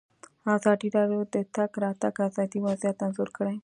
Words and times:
ازادي 0.55 0.87
راډیو 0.97 1.21
د 1.33 1.35
د 1.35 1.37
تګ 1.55 1.71
راتګ 1.83 2.15
ازادي 2.27 2.59
وضعیت 2.67 2.97
انځور 3.05 3.29
کړی. 3.37 3.55